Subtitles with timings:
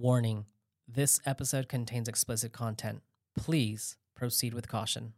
[0.00, 0.44] Warning
[0.86, 3.02] this episode contains explicit content.
[3.36, 5.14] Please proceed with caution.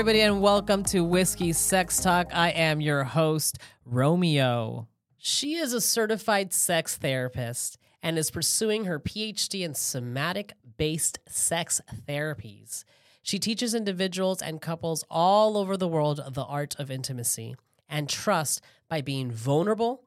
[0.00, 2.28] Everybody, and welcome to Whiskey Sex Talk.
[2.32, 4.88] I am your host, Romeo.
[5.18, 11.82] She is a certified sex therapist and is pursuing her PhD in somatic based sex
[12.08, 12.84] therapies.
[13.22, 17.54] She teaches individuals and couples all over the world the art of intimacy
[17.86, 20.04] and trust by being vulnerable,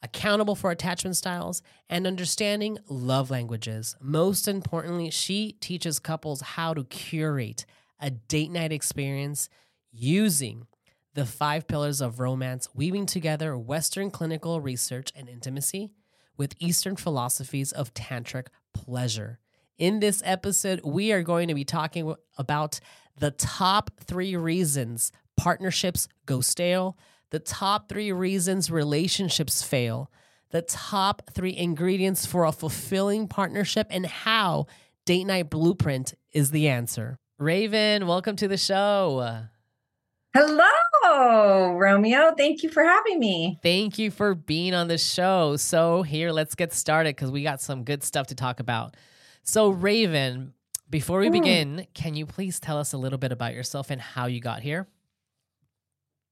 [0.00, 1.60] accountable for attachment styles,
[1.90, 3.96] and understanding love languages.
[4.00, 7.66] Most importantly, she teaches couples how to curate
[8.04, 9.48] a date night experience
[9.90, 10.66] using
[11.14, 15.90] the five pillars of romance, weaving together Western clinical research and intimacy
[16.36, 19.38] with Eastern philosophies of tantric pleasure.
[19.78, 22.78] In this episode, we are going to be talking about
[23.18, 26.98] the top three reasons partnerships go stale,
[27.30, 30.10] the top three reasons relationships fail,
[30.50, 34.66] the top three ingredients for a fulfilling partnership, and how
[35.06, 37.18] Date Night Blueprint is the answer.
[37.38, 39.40] Raven, welcome to the show.
[40.34, 42.32] Hello, Romeo.
[42.36, 43.58] Thank you for having me.
[43.62, 45.56] Thank you for being on the show.
[45.56, 48.96] So, here, let's get started because we got some good stuff to talk about.
[49.42, 50.54] So, Raven,
[50.90, 51.32] before we Mm.
[51.32, 54.62] begin, can you please tell us a little bit about yourself and how you got
[54.62, 54.86] here?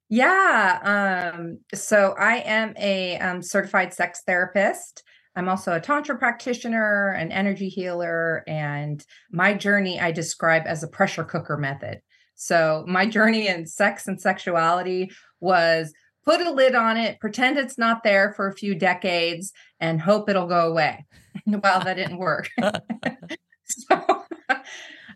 [0.09, 1.33] Yeah.
[1.35, 5.03] Um, so I am a um, certified sex therapist.
[5.35, 10.89] I'm also a tantra practitioner, an energy healer, and my journey I describe as a
[10.89, 12.01] pressure cooker method.
[12.35, 15.11] So my journey in sex and sexuality
[15.41, 15.93] was
[16.25, 20.29] put a lid on it, pretend it's not there for a few decades, and hope
[20.29, 21.07] it'll go away.
[21.47, 22.51] well, that didn't work.
[23.65, 24.25] so,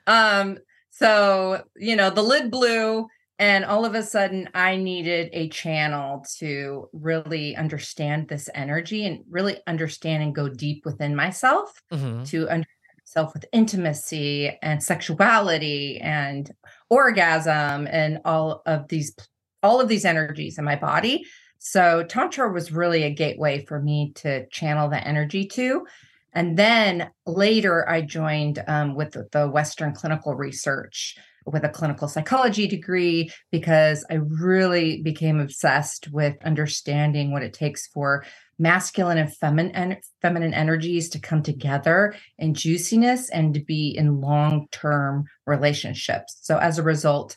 [0.07, 0.59] um,
[0.91, 3.07] so you know, the lid blew,
[3.39, 9.25] and all of a sudden, I needed a channel to really understand this energy and
[9.29, 12.27] really understand and go deep within myself Mhm.
[12.29, 12.67] to understand
[12.99, 16.51] myself with intimacy and sexuality and
[16.91, 19.15] orgasm and all of these
[19.63, 21.25] all of these energies in my body.
[21.59, 25.87] So tantra was really a gateway for me to channel the energy to.
[26.33, 31.17] And then later, I joined um, with the Western clinical research
[31.47, 37.87] with a clinical psychology degree because I really became obsessed with understanding what it takes
[37.87, 38.25] for
[38.59, 45.25] masculine and feminine feminine energies to come together in juiciness and to be in long-term
[45.47, 46.39] relationships.
[46.43, 47.37] So as a result,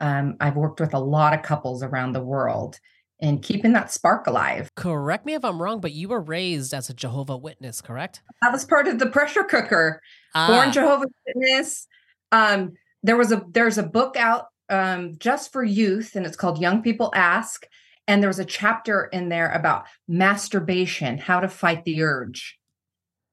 [0.00, 2.78] um, I've worked with a lot of couples around the world
[3.20, 4.70] in keeping that spark alive.
[4.76, 8.22] Correct me if I'm wrong, but you were raised as a Jehovah Witness, correct?
[8.42, 10.00] That was part of the pressure cooker.
[10.34, 11.88] Ah, Born Jehovah Witness.
[12.30, 16.60] Um, there was a there's a book out um, just for youth, and it's called
[16.60, 17.66] Young People Ask.
[18.06, 22.58] And there was a chapter in there about masturbation, how to fight the urge.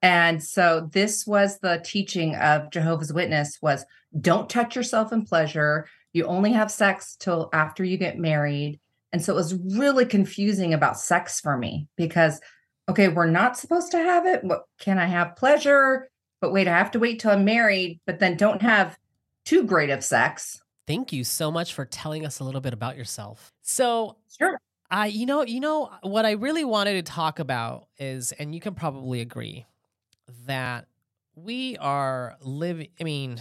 [0.02, 3.86] And so this was the teaching of Jehovah's Witness was
[4.20, 5.88] don't touch yourself in pleasure.
[6.14, 8.80] You only have sex till after you get married.
[9.14, 12.42] And so it was really confusing about sex for me because
[12.88, 14.44] okay, we're not supposed to have it.
[14.44, 16.10] What can I have pleasure?
[16.40, 18.98] But wait, I have to wait till I'm married, but then don't have
[19.46, 20.62] too great of sex.
[20.88, 23.54] Thank you so much for telling us a little bit about yourself.
[23.62, 24.60] So, Sure.
[24.92, 28.62] I, you know, you know what I really wanted to talk about is, and you
[28.62, 29.66] can probably agree
[30.46, 30.88] that
[31.36, 32.90] we are living.
[33.00, 33.40] I mean,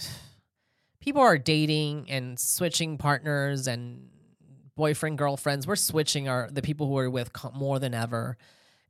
[1.00, 4.08] people are dating and switching partners and
[4.74, 5.66] boyfriend girlfriends.
[5.66, 8.36] We're switching our the people who we're with more than ever.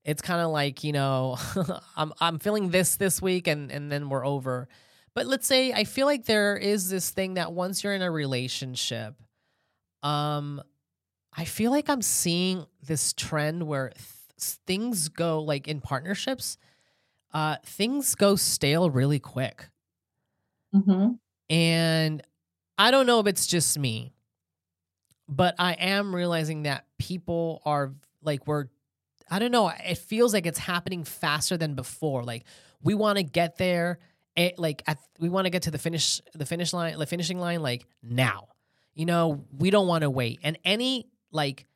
[0.04, 1.36] It's kind of like you know,
[1.96, 4.68] I'm I'm feeling this this week, and and then we're over.
[5.14, 8.10] But let's say I feel like there is this thing that once you're in a
[8.10, 9.14] relationship,
[10.02, 10.60] um,
[11.36, 16.58] I feel like I'm seeing this trend where th- things go like in partnerships,
[17.32, 19.68] uh, things go stale really quick.
[20.74, 21.12] Mm-hmm.
[21.48, 22.22] And
[22.78, 24.12] I don't know if it's just me,
[25.28, 28.66] but I am realizing that people are like, we're,
[29.30, 32.24] I don't know, it feels like it's happening faster than before.
[32.24, 32.44] Like,
[32.82, 33.98] we want to get there.
[34.36, 37.38] It, like at, we want to get to the finish the finish line the finishing
[37.38, 38.48] line like now
[38.92, 41.66] you know we don't want to wait and any like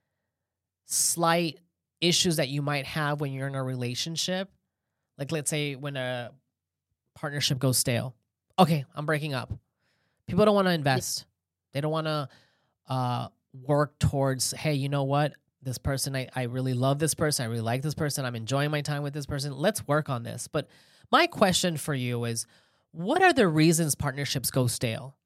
[0.86, 1.60] slight
[2.00, 4.50] issues that you might have when you're in a relationship
[5.18, 6.32] like let's say when a
[7.14, 8.16] partnership goes stale
[8.58, 9.52] okay i'm breaking up
[10.28, 11.24] People don't want to invest.
[11.72, 12.28] They don't want to
[12.88, 15.32] uh, work towards, hey, you know what?
[15.62, 17.44] This person, I, I really love this person.
[17.44, 18.24] I really like this person.
[18.24, 19.52] I'm enjoying my time with this person.
[19.52, 20.46] Let's work on this.
[20.46, 20.68] But
[21.10, 22.46] my question for you is
[22.92, 25.16] what are the reasons partnerships go stale?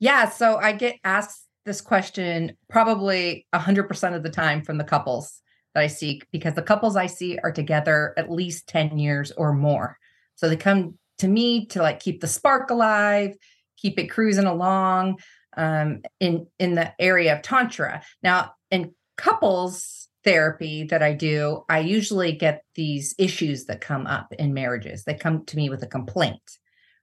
[0.00, 0.28] Yeah.
[0.28, 5.40] So I get asked this question probably 100% of the time from the couples
[5.74, 9.52] that I seek because the couples I see are together at least 10 years or
[9.52, 9.96] more.
[10.34, 13.36] So they come to me to like keep the spark alive,
[13.76, 15.20] keep it cruising along
[15.56, 18.02] um, in in the area of tantra.
[18.22, 24.32] Now, in couples therapy that I do, I usually get these issues that come up
[24.38, 25.04] in marriages.
[25.04, 26.58] They come to me with a complaint,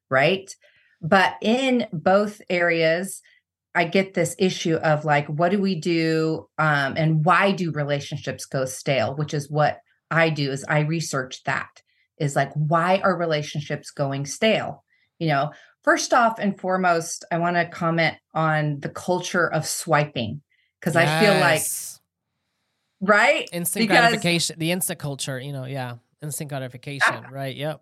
[0.09, 0.53] right?
[1.01, 3.21] But in both areas,
[3.75, 8.45] I get this issue of like, what do we do, um, and why do relationships
[8.45, 9.15] go stale?
[9.15, 9.79] Which is what
[10.09, 10.51] I do.
[10.51, 11.81] Is I research that.
[12.17, 14.83] Is like, why are relationships going stale?
[15.19, 15.51] You know,
[15.83, 20.41] first off and foremost, I want to comment on the culture of swiping
[20.79, 21.07] because yes.
[21.07, 21.61] I feel like,
[23.01, 25.39] right, instant because, gratification, the instant culture.
[25.39, 27.29] You know, yeah, instant gratification, yeah.
[27.31, 27.55] right?
[27.55, 27.81] Yep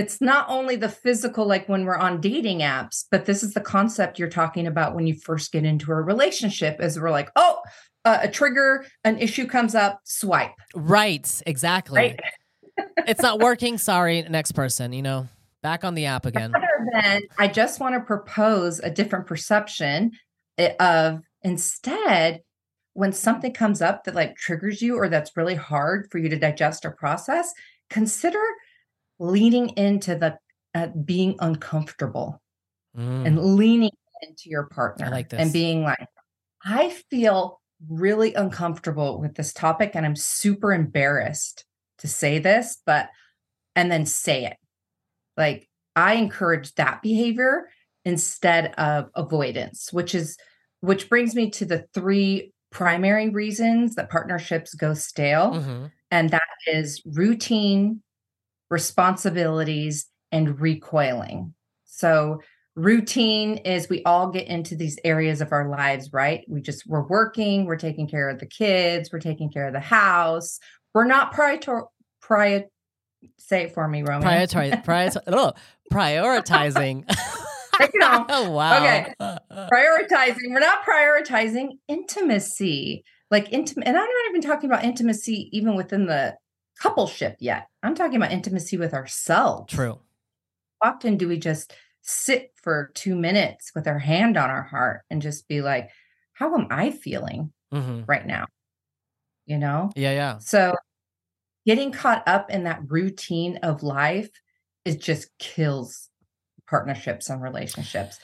[0.00, 3.60] it's not only the physical like when we're on dating apps but this is the
[3.60, 7.60] concept you're talking about when you first get into a relationship Is we're like oh
[8.06, 12.20] uh, a trigger an issue comes up swipe right exactly right?
[13.06, 15.28] it's not working sorry next person you know
[15.62, 16.66] back on the app again Rather
[17.02, 20.12] than, i just want to propose a different perception
[20.56, 22.40] eh, of instead
[22.94, 26.38] when something comes up that like triggers you or that's really hard for you to
[26.38, 27.52] digest or process
[27.88, 28.42] consider
[29.18, 30.38] leaning into the
[30.74, 32.40] uh, being uncomfortable
[32.96, 33.26] mm.
[33.26, 33.90] and leaning
[34.22, 36.06] into your partner like and being like,
[36.64, 41.64] I feel really uncomfortable with this topic and I'm super embarrassed
[41.98, 43.08] to say this, but,
[43.74, 44.56] and then say it.
[45.36, 47.68] Like, I encourage that behavior
[48.04, 50.36] instead of avoidance, which is,
[50.80, 55.52] which brings me to the three primary reasons that partnerships go stale.
[55.52, 55.86] Mm-hmm.
[56.10, 58.02] And that is routine,
[58.70, 61.54] responsibilities, and recoiling.
[61.84, 62.40] So,
[62.76, 66.44] routine is we all get into these areas of our lives, right?
[66.48, 69.80] We just, we're working, we're taking care of the kids, we're taking care of the
[69.80, 70.58] house.
[70.94, 71.58] We're not prior,
[72.20, 72.64] prior,
[73.38, 74.28] say it for me, Romeo.
[74.28, 75.52] Prioritize, prioritize, oh,
[75.92, 77.04] prioritizing.
[78.02, 78.76] oh, wow.
[78.78, 79.12] Okay.
[79.20, 80.50] Prioritizing.
[80.50, 83.04] We're not prioritizing intimacy.
[83.30, 86.36] Like intimate, and I'm not even talking about intimacy even within the
[86.82, 87.68] coupleship yet.
[87.82, 89.72] I'm talking about intimacy with ourselves.
[89.72, 90.00] True.
[90.82, 91.72] Often do we just
[92.02, 95.90] sit for two minutes with our hand on our heart and just be like,
[96.32, 98.02] how am I feeling mm-hmm.
[98.06, 98.46] right now?
[99.46, 99.90] You know?
[99.94, 100.38] Yeah, yeah.
[100.38, 100.74] So
[101.66, 104.30] getting caught up in that routine of life
[104.84, 106.09] is just kills
[106.70, 108.18] partnerships and relationships.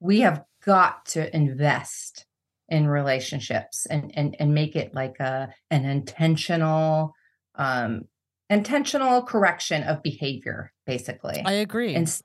[0.00, 2.26] We have got to invest
[2.68, 7.14] in relationships and and and make it like a an intentional
[7.54, 8.02] um,
[8.50, 11.42] intentional correction of behavior, basically.
[11.44, 11.94] I agree.
[11.94, 12.24] And just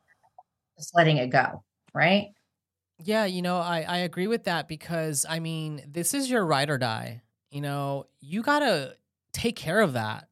[0.93, 1.63] letting it go,
[1.93, 2.29] right?
[3.03, 6.69] Yeah, you know, I, I agree with that because I mean, this is your ride
[6.69, 7.21] or die.
[7.49, 8.95] You know, you gotta
[9.33, 10.27] take care of that.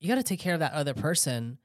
[0.00, 1.58] You gotta take care of that other person.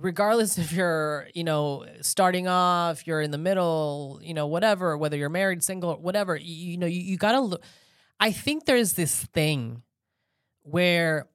[0.00, 5.16] Regardless if you're, you know, starting off, you're in the middle, you know, whatever, whether
[5.16, 7.62] you're married, single, whatever, you, you know, you, you gotta look.
[8.18, 9.82] I think there's this thing
[10.62, 11.28] where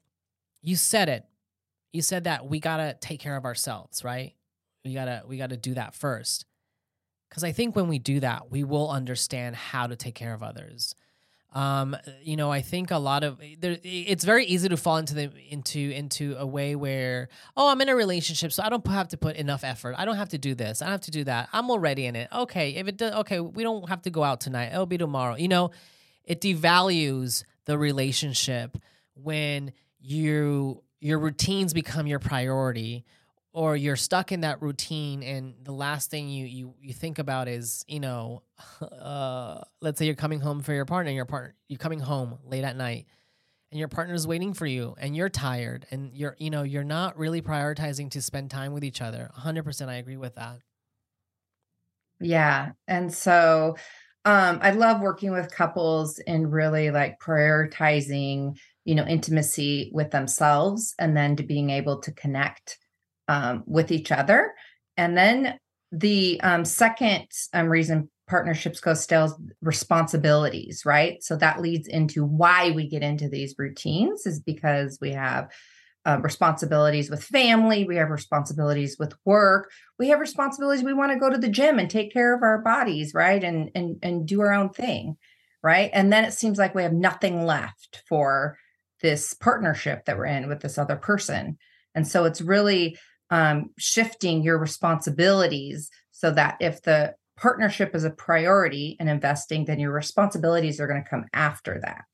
[0.62, 1.26] you said it.
[1.94, 4.34] You said that we got to take care of ourselves, right?
[4.84, 6.46] We got to we got to do that first.
[7.30, 10.44] Cuz I think when we do that, we will understand how to take care of
[10.44, 10.96] others.
[11.56, 15.14] Um, you know, I think a lot of there, it's very easy to fall into
[15.14, 19.08] the into into a way where oh, I'm in a relationship, so I don't have
[19.10, 19.96] to put enough effort.
[19.98, 20.82] I don't have to do this.
[20.82, 21.48] I don't have to do that.
[21.54, 22.28] I'm already in it.
[22.32, 24.74] Okay, if it does, okay, we don't have to go out tonight.
[24.74, 25.36] It'll be tomorrow.
[25.36, 25.72] You know,
[26.26, 28.78] it devalues the relationship
[29.14, 29.72] when
[30.02, 33.06] you your routines become your priority
[33.56, 37.48] or you're stuck in that routine and the last thing you you, you think about
[37.48, 38.44] is you know
[38.82, 42.64] uh, let's say you're coming home for your partner your partner you're coming home late
[42.66, 43.08] at night
[43.72, 47.18] and your partner's waiting for you and you're tired and you're you know you're not
[47.18, 49.32] really prioritizing to spend time with each other.
[49.40, 50.60] 100% i agree with that.
[52.20, 53.78] Yeah and so
[54.26, 60.94] um, i love working with couples and really like prioritizing you know intimacy with themselves
[61.00, 62.80] and then to being able to connect
[63.28, 64.54] um, with each other
[64.98, 65.58] and then
[65.92, 72.72] the um, second um, reason partnerships go stale responsibilities right so that leads into why
[72.72, 75.50] we get into these routines is because we have
[76.06, 80.84] uh, responsibilities with family, we have responsibilities with work, we have responsibilities.
[80.84, 83.44] We want to go to the gym and take care of our bodies, right?
[83.44, 85.18] And and and do our own thing,
[85.64, 85.90] right?
[85.94, 88.58] And then it seems like we have nothing left for
[89.02, 91.58] this partnership that we're in with this other person.
[91.96, 92.98] And so it's really
[93.36, 99.66] um, shifting your responsibilities so that if the partnership is a priority and in investing,
[99.66, 102.06] then your responsibilities are going to come after that,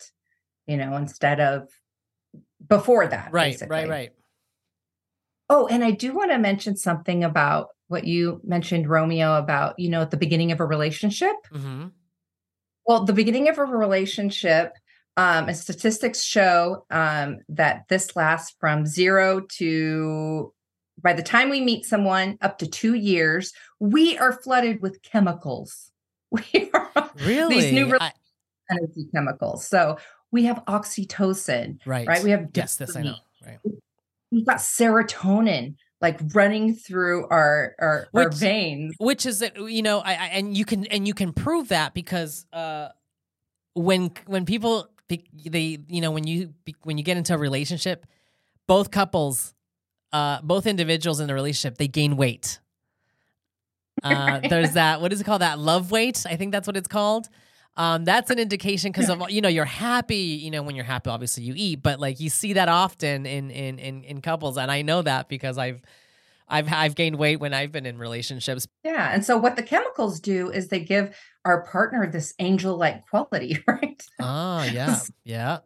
[0.65, 1.69] you know, instead of
[2.67, 3.31] before that.
[3.31, 3.75] Right, basically.
[3.75, 4.09] right, right.
[5.47, 9.89] Oh, and I do want to mention something about what you mentioned, Romeo, about, you
[9.89, 11.35] know, at the beginning of a relationship.
[11.53, 11.89] Mm-hmm.
[12.87, 14.73] Well, the beginning of a relationship,
[15.17, 20.51] um, and statistics show um, that this lasts from zero to
[21.01, 25.91] by the time we meet someone up to two years, we are flooded with chemicals.
[26.31, 27.59] We are Really?
[27.59, 28.13] these new I-
[28.69, 29.67] energy chemicals.
[29.67, 29.97] So
[30.31, 32.07] we have oxytocin, right.
[32.07, 32.23] right?
[32.23, 33.15] We have yes, this I know.
[33.45, 33.59] Right.
[34.31, 38.95] We've got serotonin like running through our our, our veins.
[38.99, 41.93] which is that you know I, I and you can and you can prove that
[41.93, 42.89] because uh
[43.73, 48.05] when when people they you know when you when you get into a relationship
[48.67, 49.53] both couples
[50.13, 52.59] uh both individuals in the relationship they gain weight
[54.03, 56.87] uh there's that what is it called that love weight i think that's what it's
[56.87, 57.27] called
[57.77, 61.09] um that's an indication because of you know you're happy you know when you're happy
[61.09, 64.71] obviously you eat but like you see that often in in in, in couples and
[64.71, 65.81] i know that because i've
[66.51, 68.67] I've I've gained weight when I've been in relationships.
[68.83, 69.11] Yeah.
[69.11, 71.15] And so what the chemicals do is they give
[71.45, 74.03] our partner this angel-like quality, right?
[74.19, 75.59] Oh yeah, yeah.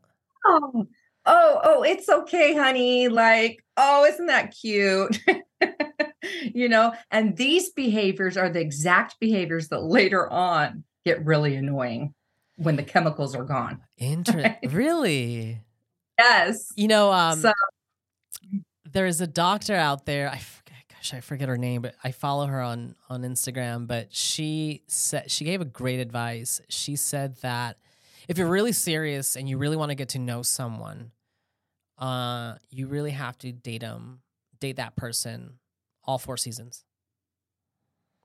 [0.46, 0.88] Oh,
[1.26, 3.08] oh, oh, it's okay, honey.
[3.08, 5.20] Like, oh, isn't that cute?
[6.54, 12.14] you know, and these behaviors are the exact behaviors that later on get really annoying
[12.58, 13.82] when the chemicals are gone.
[13.98, 14.42] Interesting.
[14.64, 14.72] Right.
[14.74, 15.62] really?
[16.18, 16.72] Yes.
[16.76, 17.52] You know, um, So-
[18.92, 20.30] there is a doctor out there.
[20.30, 23.88] I forget, gosh, I forget her name, but I follow her on on Instagram.
[23.88, 26.62] But she said she gave a great advice.
[26.70, 27.78] She said that
[28.30, 31.12] if you're really serious and you really want to get to know someone,
[31.98, 34.22] uh, you really have to date them,
[34.60, 35.60] date that person,
[36.04, 36.84] all four seasons.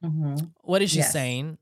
[0.04, 0.52] Mhm.
[0.62, 1.12] What is she Yes.
[1.12, 1.58] saying?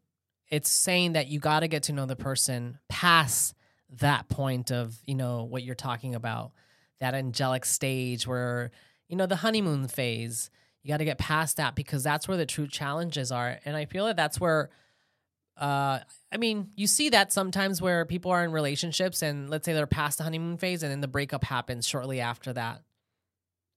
[0.49, 3.55] It's saying that you got to get to know the person past
[3.91, 6.53] that point of, you know, what you're talking about,
[7.01, 8.71] that angelic stage where,
[9.09, 10.51] you know, the honeymoon phase.
[10.83, 13.59] You got to get past that because that's where the true challenges are.
[13.65, 14.71] And I feel that that's where,
[15.59, 16.01] uh,
[16.31, 19.87] I mean, you see that sometimes where people are in relationships and let's say they're
[19.87, 22.83] past the honeymoon phase and then the breakup happens shortly after that.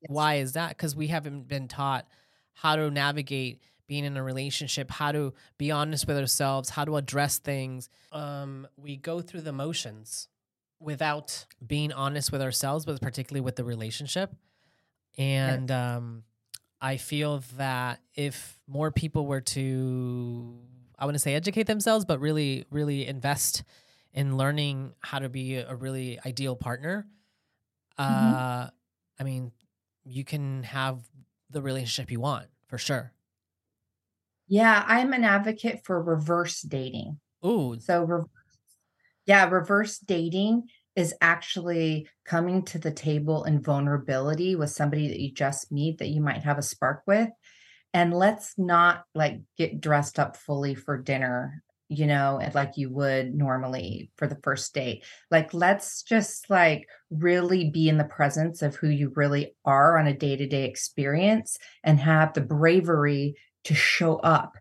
[0.01, 0.09] Yes.
[0.09, 0.69] Why is that?
[0.69, 2.07] Because we haven't been taught
[2.53, 6.97] how to navigate being in a relationship, how to be honest with ourselves, how to
[6.97, 7.89] address things.
[8.11, 10.27] Um, we go through the motions
[10.79, 14.33] without being honest with ourselves, but particularly with the relationship.
[15.17, 16.23] And um,
[16.79, 20.57] I feel that if more people were to,
[21.01, 23.63] I wouldn't say educate themselves, but really, really invest
[24.13, 27.07] in learning how to be a really ideal partner,
[27.97, 28.69] uh,
[29.19, 29.51] I mean,
[30.05, 31.03] you can have
[31.49, 33.13] the relationship you want for sure.
[34.47, 37.19] Yeah, I'm an advocate for reverse dating.
[37.45, 38.29] Ooh, So, reverse,
[39.25, 45.31] yeah, reverse dating is actually coming to the table in vulnerability with somebody that you
[45.33, 47.29] just meet that you might have a spark with.
[47.93, 52.89] And let's not like get dressed up fully for dinner, you know, and like you
[52.89, 55.03] would normally for the first date.
[55.29, 60.07] Like, let's just like really be in the presence of who you really are on
[60.07, 64.53] a day to day experience and have the bravery to show up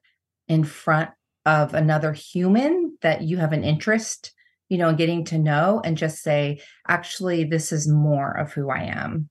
[0.49, 1.11] in front
[1.47, 4.33] of another human that you have an interest,
[4.69, 8.71] you know, in getting to know and just say, actually, this is more of who
[8.71, 9.31] I am.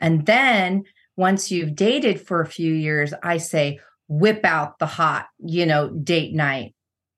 [0.00, 0.84] And then
[1.18, 5.90] once you've dated for a few years, I say, whip out the hot, you know,
[5.90, 6.74] date night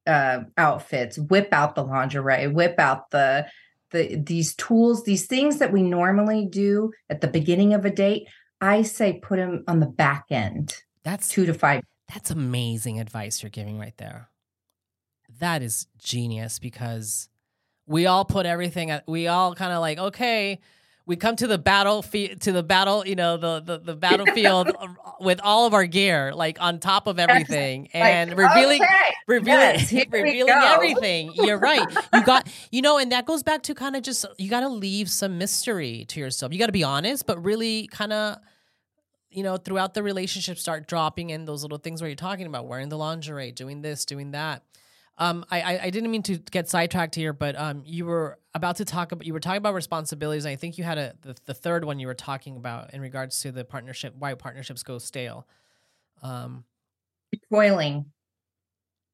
[0.07, 3.47] uh outfits, whip out the lingerie, whip out the
[3.91, 8.27] the these tools, these things that we normally do at the beginning of a date.
[8.63, 13.43] I say put them on the back end, that's two to five That's amazing advice
[13.43, 14.31] you're giving right there.
[15.39, 17.29] That is genius because
[17.87, 20.59] we all put everything at we all kind of like, okay,
[21.11, 24.71] we come to the battlefield to the battle, you know, the the, the battlefield
[25.21, 29.61] with all of our gear, like on top of everything and Like, revealing okay, revealing
[29.61, 31.33] yes, revealing everything.
[31.35, 31.85] You're right.
[32.15, 34.69] You got you know, and that goes back to kind of just you got to
[34.69, 36.53] leave some mystery to yourself.
[36.53, 38.39] You got to be honest, but really kind of
[39.31, 42.67] you know, throughout the relationship, start dropping in those little things where you're talking about
[42.69, 44.63] wearing the lingerie, doing this, doing that.
[45.19, 48.85] Um, I, I didn't mean to get sidetracked here, but um, you were about to
[48.85, 50.45] talk about you were talking about responsibilities.
[50.45, 53.01] And I think you had a the, the third one you were talking about in
[53.01, 55.47] regards to the partnership, why partnerships go stale.
[56.23, 56.65] Um,
[57.33, 58.07] recoiling.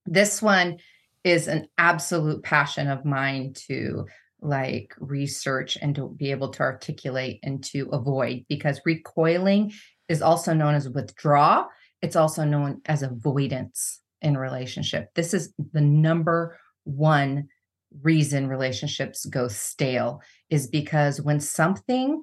[0.06, 0.78] This one
[1.24, 4.06] is an absolute passion of mine to
[4.40, 9.72] like research and to be able to articulate and to avoid because recoiling
[10.08, 11.66] is also known as withdraw.
[12.02, 15.08] It's also known as avoidance in relationship.
[15.14, 17.48] This is the number one
[18.02, 22.22] reason relationships go stale is because when something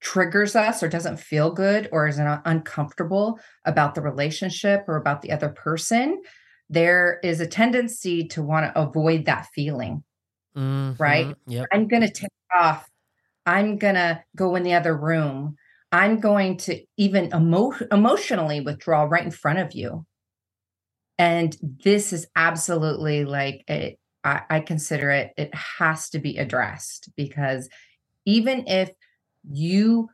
[0.00, 5.32] triggers us or doesn't feel good or is uncomfortable about the relationship or about the
[5.32, 6.20] other person,
[6.68, 10.04] there is a tendency to want to avoid that feeling.
[10.56, 11.02] Mm-hmm.
[11.02, 11.34] Right?
[11.46, 11.66] Yep.
[11.72, 12.88] I'm going to take off.
[13.46, 15.56] I'm going to go in the other room.
[15.90, 20.06] I'm going to even emo- emotionally withdraw right in front of you.
[21.18, 27.10] And this is absolutely like it, I, I consider it, it has to be addressed
[27.16, 27.68] because
[28.24, 28.90] even if
[29.48, 30.08] you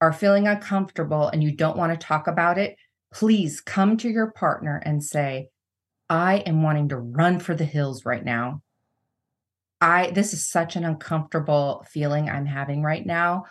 [0.00, 2.76] are feeling uncomfortable and you don't want to talk about it,
[3.12, 5.48] please come to your partner and say,
[6.08, 8.62] I am wanting to run for the hills right now.
[9.80, 13.44] I this is such an uncomfortable feeling I'm having right now.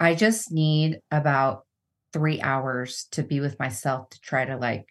[0.00, 1.64] I just need about
[2.12, 4.86] 3 hours to be with myself to try to like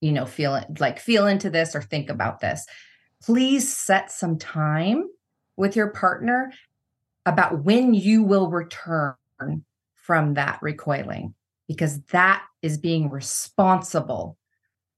[0.00, 2.66] you know feel like feel into this or think about this.
[3.22, 5.04] Please set some time
[5.56, 6.52] with your partner
[7.26, 9.14] about when you will return
[9.94, 11.34] from that recoiling
[11.66, 14.38] because that is being responsible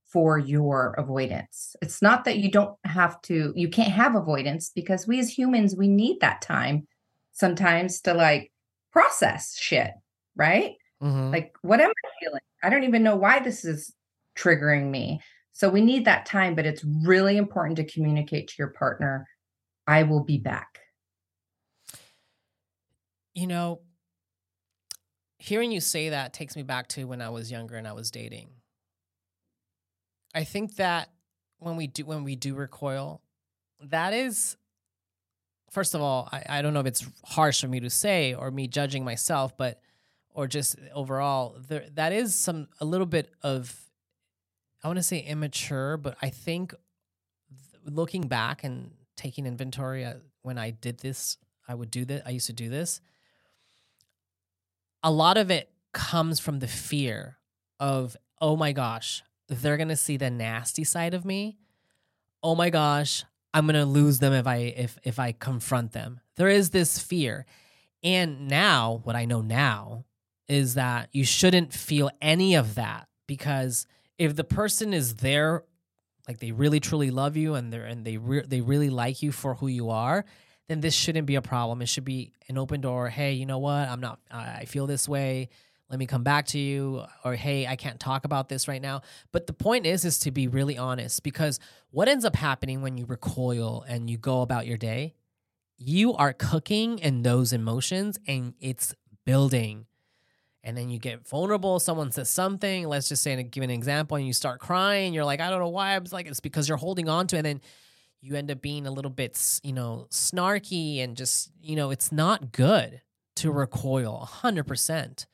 [0.06, 1.76] for your avoidance.
[1.82, 5.76] It's not that you don't have to, you can't have avoidance because we as humans,
[5.76, 6.86] we need that time
[7.32, 8.52] sometimes to like
[8.92, 9.92] process shit,
[10.36, 10.74] right?
[11.02, 11.30] Mm-hmm.
[11.32, 12.40] Like, what am I feeling?
[12.62, 13.92] I don't even know why this is
[14.36, 15.20] triggering me.
[15.52, 19.28] So we need that time, but it's really important to communicate to your partner,
[19.86, 20.80] I will be back.
[23.34, 23.80] You know,
[25.38, 28.10] hearing you say that takes me back to when I was younger and I was
[28.10, 28.50] dating.
[30.34, 31.10] I think that
[31.58, 33.20] when we do when we do recoil,
[33.82, 34.56] that is
[35.70, 38.50] first of all, I, I don't know if it's harsh for me to say or
[38.50, 39.80] me judging myself, but
[40.32, 43.74] or just overall, there that is some a little bit of
[44.82, 46.74] I want to say immature, but I think
[47.84, 51.36] looking back and taking inventory uh, when I did this,
[51.68, 52.22] I would do that.
[52.26, 53.00] I used to do this
[55.02, 57.38] a lot of it comes from the fear
[57.78, 61.58] of, oh my gosh, they're going to see the nasty side of me.
[62.42, 66.20] Oh my gosh, I'm going to lose them if I if if I confront them.
[66.36, 67.46] There is this fear.
[68.02, 70.04] And now, what I know now
[70.48, 73.86] is that you shouldn't feel any of that because
[74.20, 75.64] if the person is there
[76.28, 79.32] like they really truly love you and they're and they re- they really like you
[79.32, 80.26] for who you are,
[80.68, 81.80] then this shouldn't be a problem.
[81.80, 83.08] It should be an open door.
[83.08, 83.88] Hey, you know what?
[83.88, 85.48] I'm not, I feel this way.
[85.88, 87.02] Let me come back to you.
[87.24, 89.00] Or, hey, I can't talk about this right now.
[89.32, 91.58] But the point is, is to be really honest because
[91.90, 95.14] what ends up happening when you recoil and you go about your day,
[95.76, 99.86] you are cooking in those emotions and it's building.
[100.62, 101.80] And then you get vulnerable.
[101.80, 102.86] Someone says something.
[102.86, 105.14] Let's just say, give an example, and you start crying.
[105.14, 105.94] You're like, I don't know why.
[105.94, 107.38] I was like, it's because you're holding on to it.
[107.40, 107.60] And then
[108.20, 112.12] you end up being a little bit, you know, snarky and just, you know, it's
[112.12, 113.00] not good
[113.36, 113.58] to mm-hmm.
[113.58, 115.26] recoil 100%.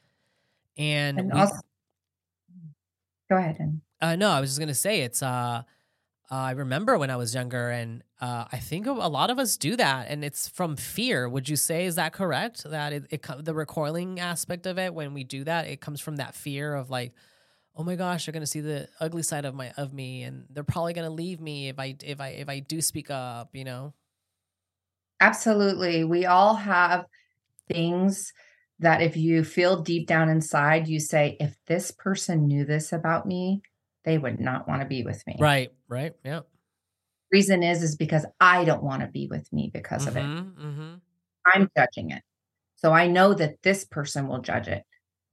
[0.79, 1.57] And, and we, also,
[3.29, 3.57] go ahead.
[3.59, 5.62] And, uh, no, I was just going to say it's, uh,
[6.31, 9.57] uh, I remember when I was younger, and uh, I think a lot of us
[9.57, 11.29] do that, and it's from fear.
[11.29, 12.65] Would you say is that correct?
[12.65, 16.17] That it, it the recoiling aspect of it when we do that, it comes from
[16.17, 17.12] that fear of like,
[17.77, 20.65] oh my gosh, they're gonna see the ugly side of my of me, and they're
[20.65, 23.95] probably gonna leave me if I if I if I do speak up, you know.
[25.21, 27.07] Absolutely, we all have
[27.69, 28.33] things
[28.81, 33.27] that if you feel deep down inside, you say, if this person knew this about
[33.27, 33.62] me,
[34.07, 35.37] they would not want to be with me.
[35.38, 35.73] Right.
[35.88, 36.14] Right.
[36.25, 36.40] Yeah.
[37.31, 40.25] Reason is is because I don't want to be with me because mm-hmm, of it.
[40.25, 40.95] Mm-hmm, mm-hmm.
[41.45, 42.23] I'm judging it.
[42.77, 44.85] So I know that this person will judge it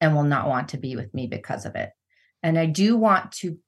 [0.02, 1.92] and will not want to be with me because of it.
[2.42, 3.60] And I do want to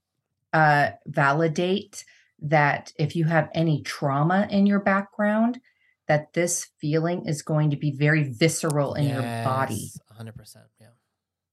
[0.54, 2.04] uh, validate
[2.42, 5.60] that if you have any trauma in your background,
[6.08, 9.92] that this feeling is going to be very visceral in yes, your body.
[10.20, 10.56] 100%.
[10.80, 10.88] Yeah.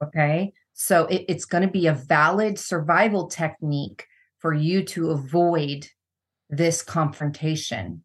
[0.05, 0.53] Okay.
[0.85, 4.05] So it, it's going to be a valid survival technique
[4.41, 5.87] for you to avoid
[6.51, 8.03] this confrontation.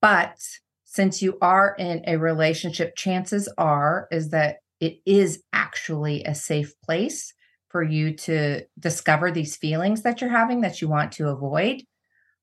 [0.00, 0.38] But
[0.84, 6.72] since you are in a relationship, chances are is that it is actually a safe
[6.84, 7.34] place
[7.68, 11.82] for you to discover these feelings that you're having that you want to avoid.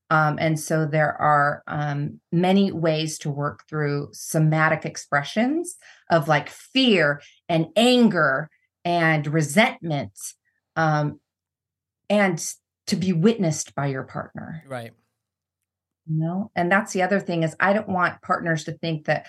[0.09, 5.77] Um, and so there are um, many ways to work through somatic expressions
[6.09, 8.49] of like fear and anger
[8.85, 10.11] and resentment
[10.75, 11.19] um,
[12.09, 12.43] and
[12.87, 14.63] to be witnessed by your partner.
[14.67, 14.91] Right.
[16.07, 19.27] You know, and that's the other thing is I don't want partners to think that,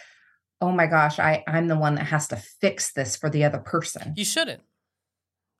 [0.61, 3.59] oh my gosh, I, I'm the one that has to fix this for the other
[3.59, 4.15] person.
[4.17, 4.63] You shouldn't.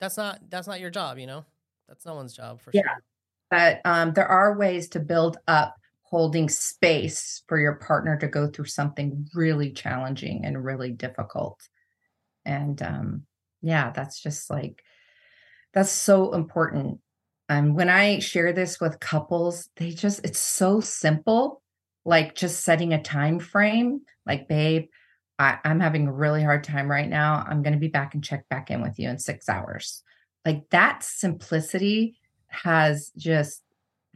[0.01, 1.45] That's not that's not your job, you know?
[1.89, 2.83] That's no one's job for Yeah.
[2.83, 3.03] sure.
[3.51, 8.49] but um, there are ways to build up holding space for your partner to go
[8.49, 11.61] through something really challenging and really difficult
[12.45, 13.23] and um,
[13.63, 14.83] yeah that's just like
[15.73, 16.99] that's so important
[17.49, 21.63] and when i share this with couples they just it's so simple
[22.05, 24.87] like just setting a time frame like babe
[25.39, 28.25] I, i'm having a really hard time right now i'm going to be back and
[28.25, 30.03] check back in with you in six hours.
[30.45, 32.17] Like that simplicity
[32.49, 33.63] has just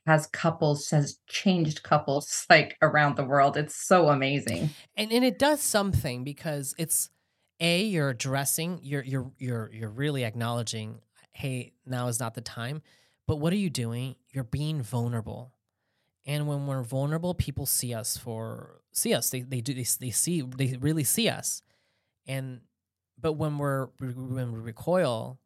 [0.07, 4.71] has couples has changed couples like around the world it's so amazing.
[4.97, 7.11] And and it does something because it's
[7.61, 11.01] a you're addressing you're you're you're you're really acknowledging
[11.33, 12.83] hey now is not the time.
[13.27, 14.17] But what are you doing?
[14.33, 15.53] You're being vulnerable.
[16.27, 19.31] And when we're vulnerable people see us for see us.
[19.31, 21.63] They they do they, they see they really see us.
[22.27, 22.61] And
[23.21, 25.39] but when we're when we recoil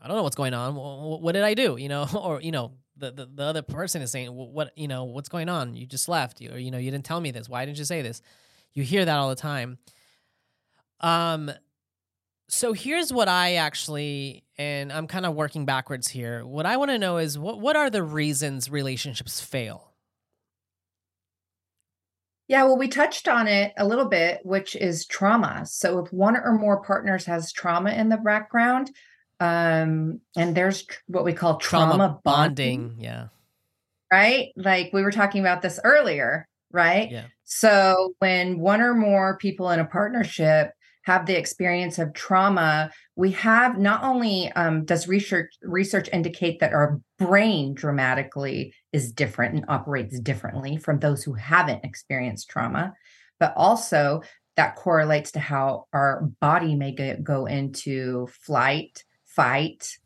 [0.00, 0.74] i don't know what's going on.
[0.74, 1.76] Wh- wh- what did i do?
[1.76, 5.04] You know or you know the, the, the other person is saying what you know
[5.04, 5.74] what's going on?
[5.74, 6.40] You just left.
[6.40, 7.48] You or you know you didn't tell me this.
[7.48, 8.22] Why didn't you say this?
[8.72, 9.78] You hear that all the time
[11.04, 11.50] um
[12.48, 16.44] so here's what i actually and i'm kind of working backwards here.
[16.44, 19.92] What i want to know is what what are the reasons relationships fail?
[22.48, 25.66] Yeah well we touched on it a little bit which is trauma.
[25.66, 28.90] So if one or more partners has trauma in the background
[29.40, 33.26] um and there's tr- what we call trauma, bonding bonding yeah.
[34.10, 34.48] right?
[34.56, 37.10] Like we were talking about this earlier right?
[37.10, 37.26] Yeah.
[37.44, 40.72] So, when one or more people in a partnership
[41.04, 46.72] have the experience of trauma, we have not only um, does research research indicate that
[46.72, 52.92] our brain dramatically is different and operates differently from those who haven't experienced trauma,
[53.38, 54.22] but also
[54.56, 59.98] that correlates to how our body may go, go into flight, fight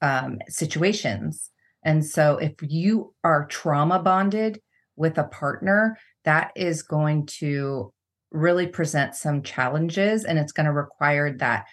[0.00, 1.50] um, situations.
[1.84, 4.60] And so, if you are trauma bonded
[4.96, 7.92] with a partner, that is going to
[8.36, 11.66] really present some challenges and it's going to require that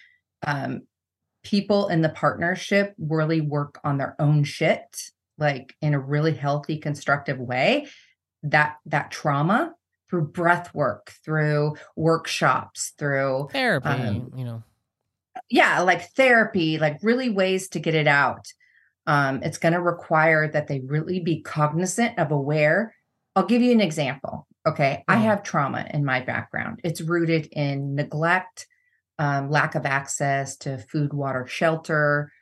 [0.46, 0.82] um,
[1.42, 4.82] people in the partnership really work on their own shit
[5.36, 7.86] like in a really healthy constructive way.
[8.44, 9.74] That that trauma
[10.08, 14.62] through breath work through workshops through therapy Um, you know.
[15.48, 18.46] yeah like therapy like really ways to get it out.
[19.06, 22.94] Um, it's going to require that they really be cognizant of aware.
[23.34, 25.22] I'll give you an example okay i Mhm.
[25.22, 28.66] have trauma in my background it's rooted in neglect
[29.18, 32.32] um, lack of access to food water shelter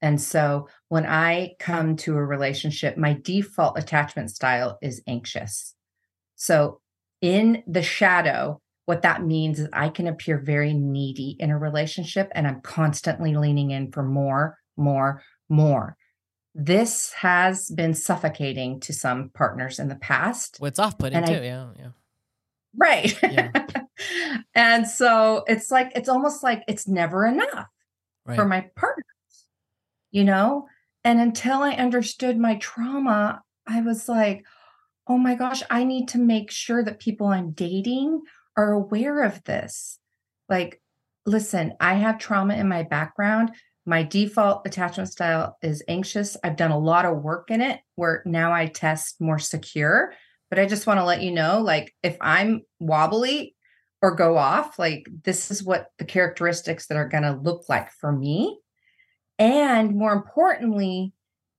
[0.00, 5.74] and so when i come to a relationship my default attachment style is anxious
[6.36, 6.80] so
[7.20, 12.30] in the shadow what that means is I can appear very needy in a relationship
[12.34, 15.96] and I'm constantly leaning in for more, more, more.
[16.54, 20.58] This has been suffocating to some partners in the past.
[20.60, 21.88] well, it's off-putting and I- too yeah yeah
[22.76, 23.18] Right.
[23.22, 23.50] Yeah.
[24.54, 27.68] and so it's like, it's almost like it's never enough
[28.26, 29.04] right for my partners,
[30.10, 30.66] you know?
[31.04, 34.44] And until I understood my trauma, I was like,
[35.06, 38.22] oh my gosh, I need to make sure that people I'm dating
[38.56, 39.98] are aware of this.
[40.48, 40.80] Like,
[41.26, 43.50] listen, I have trauma in my background.
[43.84, 46.36] My default attachment style is anxious.
[46.44, 50.12] I've done a lot of work in it where now I test more secure.
[50.50, 53.56] But I just want to let you know like, if I'm wobbly
[54.02, 57.90] or go off, like, this is what the characteristics that are going to look like
[57.92, 58.58] for me.
[59.38, 61.12] And more importantly,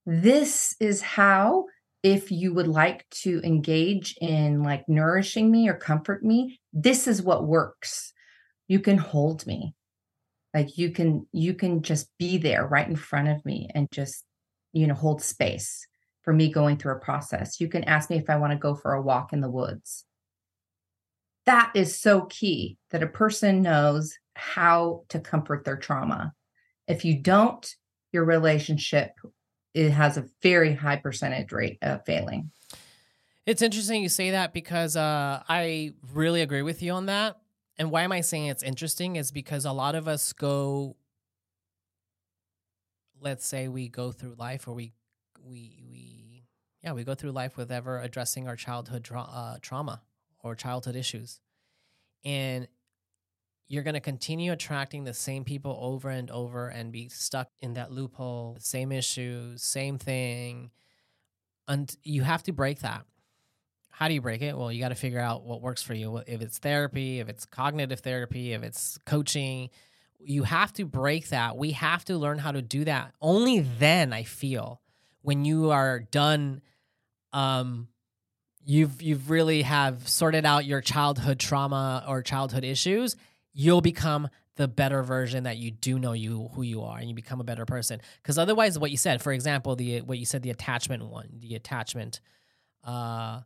[0.06, 1.66] this is how,
[2.04, 7.22] if you would like to engage in like nourishing me or comfort me, this is
[7.22, 8.14] what works.
[8.68, 9.74] You can hold me.
[10.54, 14.24] Like you can, you can just be there right in front of me and just,
[14.72, 15.88] you know, hold space
[16.22, 17.60] for me going through a process.
[17.60, 20.06] You can ask me if I want to go for a walk in the woods.
[21.46, 26.34] That is so key that a person knows how to comfort their trauma.
[26.88, 27.68] If you don't,
[28.12, 29.12] your relationship
[29.74, 32.52] it has a very high percentage rate of failing.
[33.46, 37.38] It's interesting you say that because uh, I really agree with you on that.
[37.78, 40.96] And why am I saying it's interesting is because a lot of us go,
[43.20, 44.94] let's say we go through life or we,
[45.44, 46.44] we, we,
[46.84, 50.02] Yeah, we go through life with ever addressing our childhood tra- uh, trauma
[50.44, 51.40] or childhood issues.
[52.24, 52.68] And
[53.68, 57.74] you're going to continue attracting the same people over and over and be stuck in
[57.74, 60.70] that loophole, same issues, same thing.
[61.68, 63.06] And you have to break that.
[63.96, 64.58] How do you break it?
[64.58, 66.18] Well, you got to figure out what works for you.
[66.26, 69.70] If it's therapy, if it's cognitive therapy, if it's coaching,
[70.20, 71.58] you have to break that.
[71.58, 73.14] We have to learn how to do that.
[73.22, 74.82] Only then I feel
[75.22, 76.64] when you are done
[77.34, 77.88] um
[78.66, 83.16] you've you've really have sorted out your childhood trauma or childhood issues,
[83.54, 87.16] you'll become the better version that you do know you who you are and you
[87.16, 90.44] become a better person because otherwise what you said for example the what you said
[90.44, 92.22] the attachment one the attachment
[92.84, 93.40] uh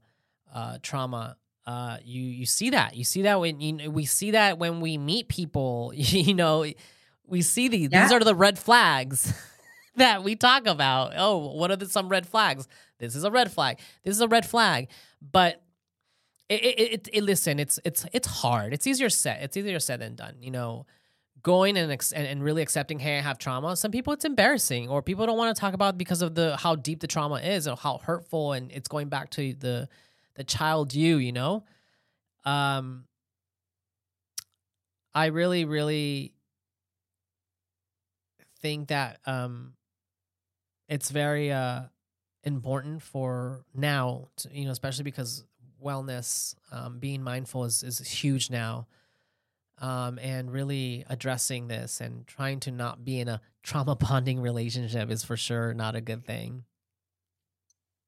[0.54, 2.96] uh trauma uh you you see that.
[2.96, 6.66] You see that when you we see that when we meet people you know
[7.26, 8.04] we see these Yeah.
[8.04, 9.34] these are the red flags
[9.96, 11.14] that we talk about.
[11.18, 12.68] Oh what are the, some red flags?
[13.00, 13.80] This is a red flag.
[14.04, 14.90] This is a red flag.
[15.22, 15.62] But
[16.50, 18.74] it, it, it, it listen it's it's it's hard.
[18.74, 20.86] It's easier said it's easier said than done you know.
[21.44, 25.02] Going and, ex- and really accepting hey i have trauma some people it's embarrassing or
[25.02, 27.78] people don't want to talk about because of the how deep the trauma is or
[27.78, 29.88] how hurtful and it's going back to the
[30.38, 31.66] the child you you know?
[32.46, 33.04] Um
[35.14, 36.32] i really really
[38.62, 39.74] think that um
[40.88, 41.82] it's very uh
[42.44, 45.44] important for now to, you know especially because
[45.84, 48.88] wellness um, being mindful is, is huge now
[49.80, 55.12] um, and really addressing this and trying to not be in a trauma bonding relationship
[55.12, 56.64] is for sure not a good thing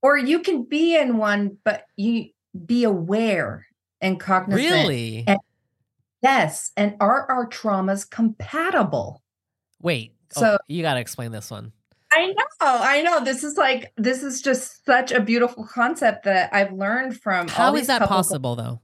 [0.02, 2.30] Or you can be in one, but you
[2.66, 3.66] be aware
[4.02, 4.72] and cognizant.
[4.72, 5.40] really And-
[6.22, 6.72] Yes.
[6.76, 9.22] And are our traumas compatible?
[9.82, 11.72] wait oh, So- you got to explain this one
[12.12, 13.24] I know, I know.
[13.24, 17.48] This is like this is just such a beautiful concept that I've learned from.
[17.50, 18.82] all how is that possible though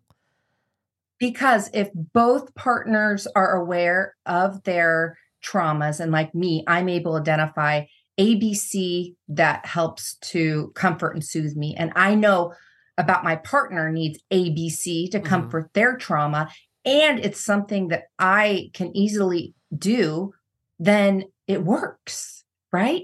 [1.20, 7.20] Because if both partners are aware of their traumas, and like me, I'm able to
[7.22, 7.86] identify
[8.20, 12.54] ABC that helps to comfort and soothe me, and I know
[12.98, 15.26] about my partner needs ABC to Mhm.
[15.26, 16.50] comfort their trauma,
[16.86, 20.34] and it's something that I can easily do,
[20.80, 23.04] then it works, right?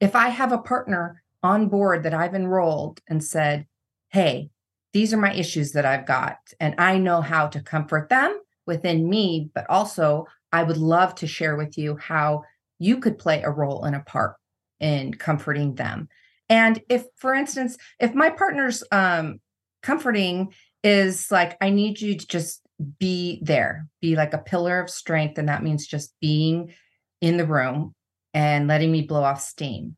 [0.00, 3.66] If I have a partner on board that I've enrolled and said,
[4.08, 4.50] hey,
[4.92, 9.08] these are my issues that I've got, and I know how to comfort them within
[9.08, 12.42] me, but also I would love to share with you how
[12.78, 14.34] you could play a role and a part
[14.80, 16.08] in comforting them.
[16.48, 19.40] And if, for instance, if my partner's um,
[19.82, 22.62] comforting is like, I need you to just
[22.98, 25.38] be there, be like a pillar of strength.
[25.38, 26.72] And that means just being
[27.20, 27.94] in the room
[28.32, 29.96] and letting me blow off steam.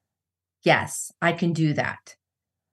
[0.65, 2.17] Yes, I can do that.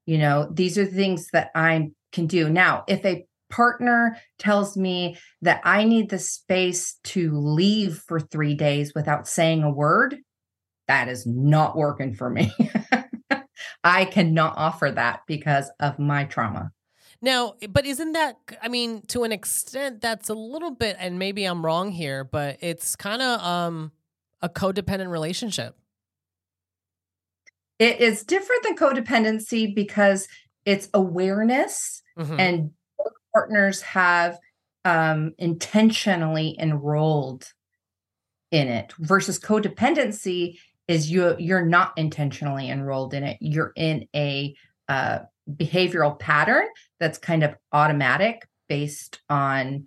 [0.05, 2.49] You know, these are things that I can do.
[2.49, 8.55] Now, if a partner tells me that I need the space to leave for three
[8.55, 10.17] days without saying a word,
[10.87, 12.51] that is not working for me.
[13.83, 16.71] I cannot offer that because of my trauma.
[17.21, 21.45] Now, but isn't that, I mean, to an extent, that's a little bit, and maybe
[21.45, 23.91] I'm wrong here, but it's kind of um,
[24.41, 25.75] a codependent relationship.
[27.79, 30.27] It is different than codependency because
[30.65, 32.39] it's awareness Mhm.
[32.39, 34.37] and both partners have
[34.85, 37.45] um, intentionally enrolled
[38.51, 44.55] in it versus codependency is you you're not intentionally enrolled in it you're in a
[44.89, 45.19] uh,
[45.55, 46.65] behavioral pattern
[46.99, 49.85] that's kind of automatic based on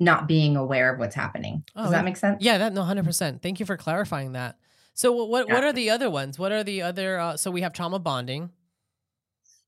[0.00, 3.04] not being aware of what's happening does Oh, that make sense yeah, that no, hundred
[3.04, 3.42] percent.
[3.42, 4.56] Thank you for clarifying that.
[4.94, 6.38] So, what what, what are the other ones?
[6.38, 7.18] What are the other?
[7.18, 8.50] Uh, so we have trauma bonding.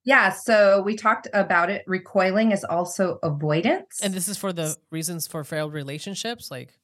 [0.05, 4.77] yeah so we talked about it recoiling is also avoidance And this is for the
[4.90, 6.79] reasons for failed relationships, like.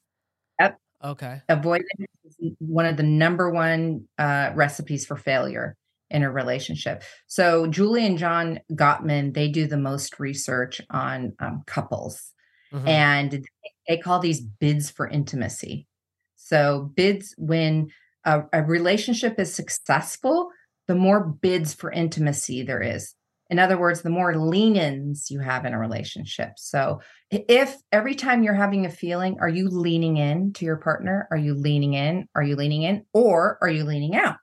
[1.03, 1.41] Okay.
[1.49, 1.87] avoidance
[2.25, 5.75] is one of the number one uh, recipes for failure
[6.09, 7.03] in a relationship.
[7.27, 12.33] So Julie and John Gottman, they do the most research on um, couples,
[12.73, 12.87] Mhm.
[12.87, 13.45] and
[13.87, 15.87] they call these bids for intimacy.
[16.35, 17.89] So bids when
[18.25, 20.49] a, a relationship is successful,
[20.87, 23.13] the more bids for intimacy there is.
[23.49, 26.51] In other words, the more lean-ins you have in a relationship.
[26.57, 31.27] So if every time you're having a feeling, are you leaning in to your partner?
[31.29, 32.27] Are you leaning in?
[32.35, 33.05] Are you leaning in?
[33.13, 34.37] Or are you leaning out?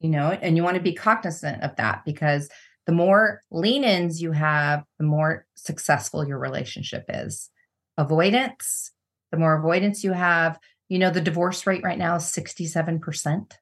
[0.00, 2.50] You know, and you want to be cognizant of that because
[2.86, 7.48] the more lean ins you have, the more successful your relationship is.
[7.96, 8.90] Avoidance,
[9.30, 13.52] the more avoidance you have, you know, the divorce rate right now is 67%.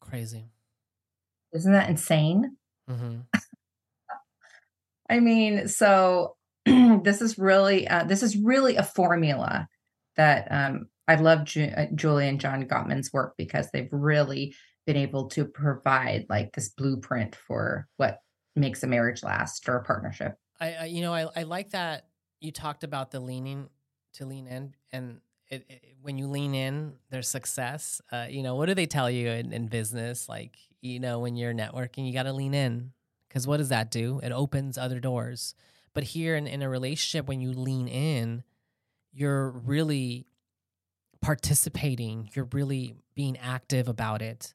[0.00, 0.46] Crazy.
[1.52, 2.56] Isn't that insane?
[2.88, 3.20] Mm-hmm.
[5.10, 6.36] I mean, so
[7.04, 9.68] this is really uh, this is really a formula
[10.16, 14.54] that um, I love Ju- uh, Julie and John Gottman's work because they've really
[14.86, 18.18] been able to provide like this blueprint for what
[18.56, 20.36] makes a marriage last or a partnership.
[20.60, 22.06] I, I you know I, I like that
[22.40, 23.68] you talked about the leaning
[24.14, 28.00] to lean in and it, it, when you lean in there's success.
[28.12, 30.28] Uh, you know what do they tell you in, in business?
[30.28, 32.92] Like you know when you're networking you got to lean in
[33.28, 34.20] because what does that do?
[34.22, 35.54] It opens other doors
[35.94, 38.42] but here in, in a relationship when you lean in
[39.12, 40.26] you're really
[41.20, 42.30] participating.
[42.34, 44.54] You're really being active about it.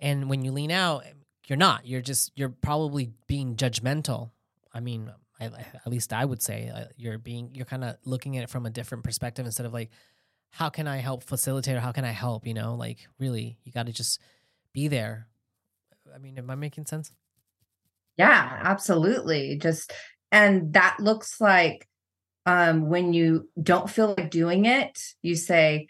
[0.00, 1.04] And when you lean out
[1.46, 1.86] you're not.
[1.86, 4.30] You're just you're probably being judgmental.
[4.72, 8.36] I mean I, at least I would say uh, you're being you're kind of looking
[8.36, 9.90] at it from a different perspective instead of like
[10.50, 12.74] how can I help facilitate or how can I help you know?
[12.74, 14.20] Like really you got to just
[14.72, 15.28] be there.
[16.14, 17.12] I mean am I making sense?
[18.16, 19.58] Yeah absolutely.
[19.58, 19.92] Just
[20.34, 21.88] and that looks like
[22.44, 25.88] um when you don't feel like doing it you say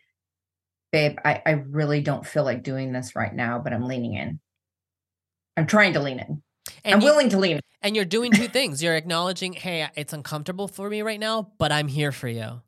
[0.93, 4.39] babe I, I really don't feel like doing this right now but I'm leaning in
[5.57, 6.43] I'm trying to lean in
[6.85, 8.83] and I'm you, willing to lean and you're doing two things.
[8.83, 12.63] You're acknowledging, hey, it's uncomfortable for me right now, but I'm here for you.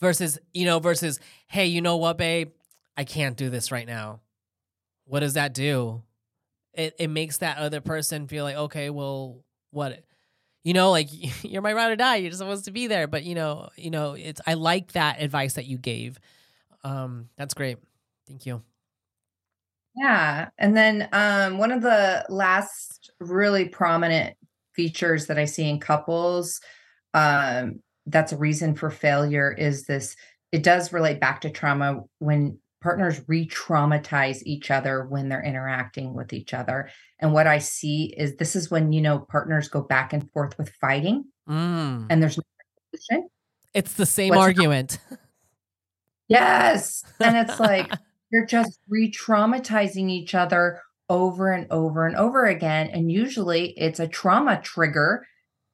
[0.00, 2.52] Versus, you know, versus, hey, you know what, babe?
[2.96, 4.20] I can't do this right now.
[5.06, 6.02] What does that do?
[6.72, 10.04] It it makes that other person feel like, okay, well, what
[10.64, 11.08] you know, like
[11.44, 12.16] you're my ride or die.
[12.16, 13.06] You're supposed to be there.
[13.06, 16.18] But you know, you know, it's I like that advice that you gave.
[16.82, 17.78] Um, that's great.
[18.26, 18.62] Thank you.
[19.96, 20.48] Yeah.
[20.58, 24.36] And then um one of the last really prominent
[24.74, 26.60] features that I see in couples
[27.14, 30.16] um, that's a reason for failure is this
[30.52, 36.32] it does relate back to trauma when partners re-traumatize each other when they're interacting with
[36.32, 40.12] each other and what i see is this is when you know partners go back
[40.12, 42.06] and forth with fighting mm.
[42.08, 42.44] and there's no
[42.92, 43.28] solution
[43.72, 44.98] it's the same What's argument
[46.28, 47.90] yes and it's like
[48.30, 52.88] you're just re-traumatizing each other over and over and over again.
[52.88, 55.26] And usually it's a trauma trigger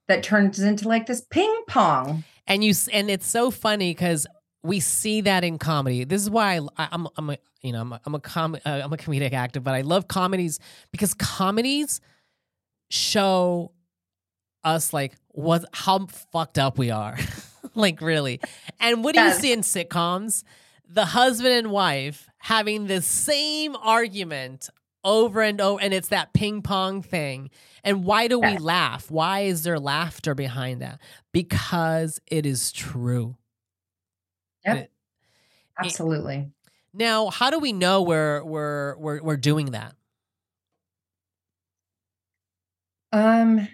[0.08, 2.24] that turns into like this ping pong.
[2.46, 4.26] And you and it's so funny because
[4.62, 6.04] we see that in comedy.
[6.04, 8.58] This is why I, am I'm a you know I'm a I'm a, com, uh,
[8.84, 10.58] I'm a comedic actor, but I love comedies
[10.92, 12.00] because comedies
[12.90, 13.72] show
[14.64, 17.18] us like what how fucked up we are,
[17.74, 18.40] like really.
[18.78, 19.36] And what do yes.
[19.36, 20.44] you see in sitcoms?
[20.88, 24.68] The husband and wife having the same argument
[25.04, 27.50] over and over and it's that ping pong thing
[27.84, 31.00] and why do we laugh why is there laughter behind that
[31.32, 33.34] because it is true
[34.64, 34.84] yeah
[35.78, 39.94] absolutely it, now how do we know we're we're we're, we're doing that?
[43.12, 43.68] Um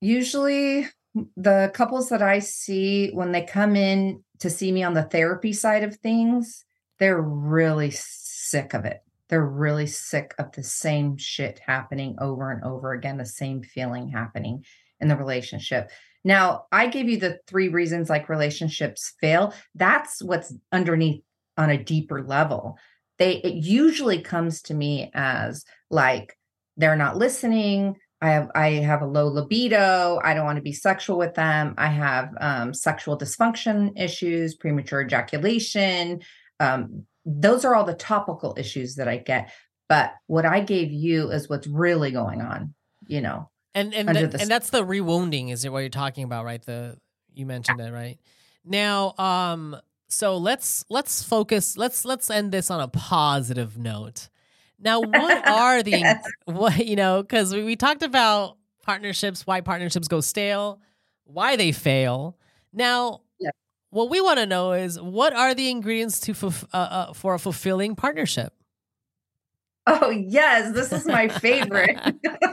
[0.00, 0.88] usually
[1.36, 5.52] the couples that i see when they come in to see me on the therapy
[5.52, 6.64] side of things
[7.02, 9.02] they're really sick of it.
[9.28, 14.08] They're really sick of the same shit happening over and over again, the same feeling
[14.08, 14.64] happening
[15.00, 15.90] in the relationship.
[16.24, 19.54] Now, I gave you the three reasons like relationships fail.
[19.74, 21.22] That's what's underneath
[21.56, 22.78] on a deeper level.
[23.18, 26.36] They it usually comes to me as like
[26.76, 30.20] they're not listening, I have I have a low libido.
[30.22, 31.74] I don't want to be sexual with them.
[31.76, 36.20] I have um, sexual dysfunction issues, premature ejaculation,
[36.62, 39.52] um, those are all the topical issues that I get.
[39.88, 42.74] But what I gave you is what's really going on,
[43.06, 43.50] you know.
[43.74, 46.62] And and and that's the rewounding, is it what you're talking about, right?
[46.62, 46.98] The
[47.34, 47.86] you mentioned yeah.
[47.86, 48.18] it, right?
[48.64, 49.76] Now, um,
[50.08, 51.76] so let's let's focus.
[51.76, 54.28] Let's let's end this on a positive note.
[54.78, 56.24] Now, what are the yes.
[56.44, 57.22] what you know?
[57.22, 60.80] Because we, we talked about partnerships, why partnerships go stale,
[61.24, 62.36] why they fail.
[62.74, 63.22] Now,
[63.92, 66.34] what we want to know is what are the ingredients to
[66.72, 68.54] uh, uh, for a fulfilling partnership?
[69.86, 71.98] Oh yes, this is my favorite.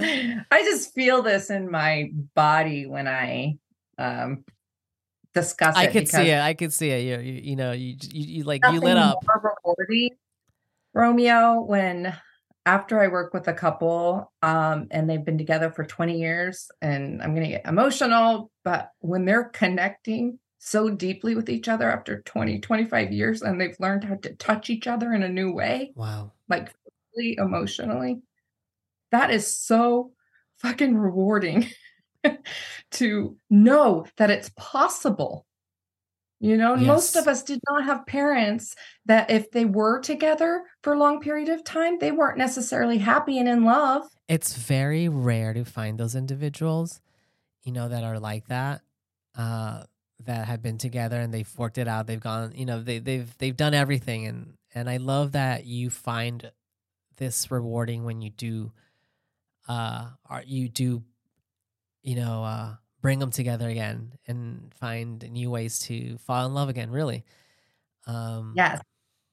[0.50, 3.58] I just feel this in my body when I
[3.98, 4.44] um,
[5.34, 5.88] discuss I it.
[5.88, 6.40] I could see it.
[6.40, 7.00] I could see it.
[7.02, 9.18] You, you, you know, you, you, you like you lit up.
[9.64, 10.16] Rewarding,
[10.94, 12.14] Romeo, when
[12.66, 17.22] after I work with a couple um, and they've been together for 20 years, and
[17.22, 22.20] I'm going to get emotional, but when they're connecting so deeply with each other after
[22.22, 25.92] 20, 25 years and they've learned how to touch each other in a new way.
[25.96, 26.32] Wow.
[26.48, 26.74] Like
[27.16, 28.20] emotionally.
[29.10, 30.12] That is so
[30.58, 31.66] fucking rewarding
[32.92, 35.46] to know that it's possible.
[36.42, 36.86] You know, Yes.
[36.86, 41.20] most of us did not have parents that if they were together for a long
[41.20, 44.04] period of time, they weren't necessarily happy and in love.
[44.26, 47.00] It's very rare to find those individuals,
[47.62, 48.80] you know, that are like that,
[49.36, 49.84] uh,
[50.24, 52.06] that have been together and they've worked it out.
[52.06, 55.90] They've gone, you know, they they've they've done everything, and and I love that you
[55.90, 56.50] find
[57.18, 58.72] this rewarding when you do,
[59.70, 61.04] uh, are you do,
[62.02, 66.68] you know, uh, bring them together again and find new ways to fall in love
[66.68, 66.90] again.
[66.90, 67.24] Really,
[68.08, 68.80] um, Yes.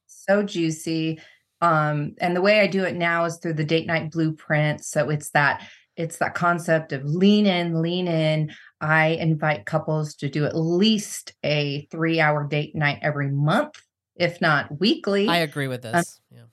[0.05, 1.19] So juicy.
[1.59, 4.85] Um, and the way I do it now is through the date night blueprint.
[4.85, 8.51] So it's that it's that concept of lean in, lean in.
[8.79, 13.81] I invite couples to do at least a three hour date night every month,
[14.15, 15.27] if not weekly.
[15.27, 16.21] I agree with this.
[16.29, 16.43] yeah.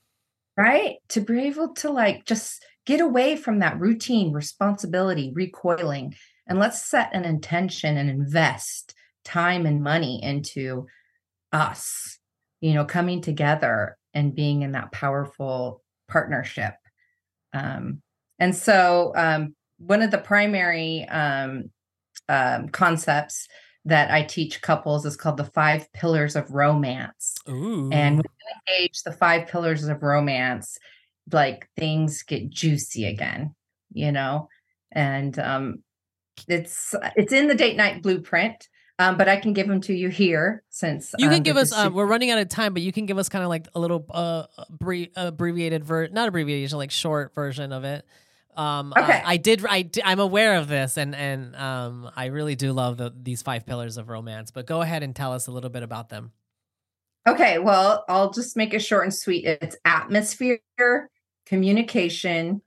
[0.57, 0.95] right?
[1.09, 6.15] To be able to like just get away from that routine, responsibility, recoiling,
[6.47, 10.85] and let's set an intention and invest time and money into
[11.51, 12.19] us,
[12.61, 16.73] you know, coming together and being in that powerful partnership.
[17.53, 18.01] Um,
[18.39, 21.71] and so, um, one of the primary um,
[22.29, 23.47] um, concepts
[23.85, 27.35] that I teach couples is called the five pillars of romance.
[27.49, 27.89] Ooh.
[27.91, 28.21] And
[28.67, 30.77] engage the five pillars of romance,
[31.31, 33.55] like things get juicy again,
[33.91, 34.49] you know?
[34.91, 35.83] And um
[36.47, 38.67] it's it's in the date night blueprint.
[38.97, 41.73] Um, but I can give them to you here since You can um, give us.
[41.73, 43.79] Um, we're running out of time, but you can give us kind of like a
[43.79, 48.05] little uh, abbre- abbreviated ver not abbreviation, like short version of it.
[48.55, 49.21] Um, uh, Okay.
[49.25, 49.65] I did.
[49.67, 53.65] I I'm aware of this, and and um, I really do love the, these five
[53.65, 54.51] pillars of romance.
[54.51, 56.31] But go ahead and tell us a little bit about them.
[57.27, 59.43] okay, well, I'll just make it short and sweet.
[59.45, 60.59] It's atmosphere,
[61.45, 62.61] communication,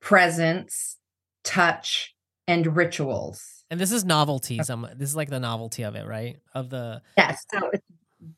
[0.00, 0.96] presence,
[1.44, 2.14] touch,
[2.46, 3.64] and rituals.
[3.70, 4.60] And this is novelty.
[4.62, 6.38] Some this is like the novelty of it, right?
[6.54, 7.44] Of the Yes.
[7.52, 7.84] So it's